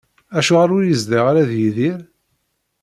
[0.37, 1.99] Acuɣer ur yezdiɣ ara d Yidir?